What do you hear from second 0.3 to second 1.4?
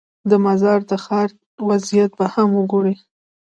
مزار د ښار